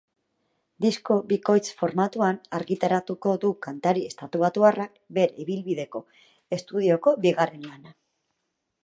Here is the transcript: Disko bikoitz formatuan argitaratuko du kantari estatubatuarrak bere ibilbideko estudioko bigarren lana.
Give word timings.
Disko 0.83 1.17
bikoitz 1.31 1.67
formatuan 1.81 2.39
argitaratuko 2.59 3.33
du 3.43 3.51
kantari 3.65 4.05
estatubatuarrak 4.13 4.97
bere 5.19 5.45
ibilbideko 5.45 6.03
estudioko 6.59 7.15
bigarren 7.27 7.69
lana. 7.69 7.95